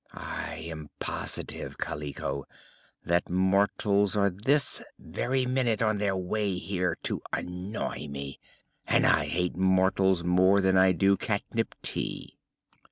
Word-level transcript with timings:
I 0.13 0.55
am 0.65 0.89
positive, 0.99 1.77
Kaliko, 1.77 2.45
that 3.05 3.29
mortals 3.29 4.17
are 4.17 4.31
this 4.31 4.81
very 4.97 5.45
minute 5.45 5.79
on 5.79 5.99
their 5.99 6.15
way 6.15 6.57
here 6.57 6.97
to 7.03 7.21
annoy 7.31 8.07
me 8.07 8.39
and 8.87 9.05
I 9.05 9.25
hate 9.25 9.55
mortals 9.55 10.23
more 10.23 10.59
than 10.59 10.75
I 10.75 10.91
do 10.91 11.17
catnip 11.17 11.75
tea!" 11.83 12.39